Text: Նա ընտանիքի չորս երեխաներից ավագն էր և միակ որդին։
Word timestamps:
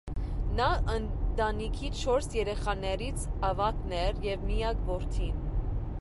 Նա 0.59 0.69
ընտանիքի 0.93 1.91
չորս 2.05 2.29
երեխաներից 2.39 3.29
ավագն 3.51 3.95
էր 4.01 4.23
և 4.31 4.51
միակ 4.53 4.83
որդին։ 4.93 5.49